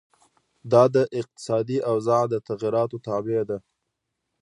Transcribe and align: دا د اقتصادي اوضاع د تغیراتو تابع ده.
دا 0.71 0.83
د 0.95 0.97
اقتصادي 1.19 1.77
اوضاع 1.91 2.23
د 2.29 2.35
تغیراتو 2.49 2.97
تابع 3.07 3.41
ده. 3.49 3.57